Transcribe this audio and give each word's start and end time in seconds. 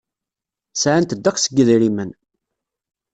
Sɛant 0.73 1.15
ddeqs 1.17 1.43
n 1.49 1.55
yedrimen. 1.55 2.11